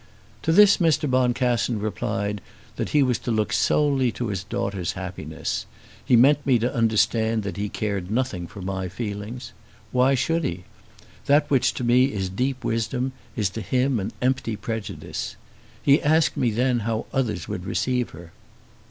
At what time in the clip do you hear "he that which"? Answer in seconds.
10.43-11.71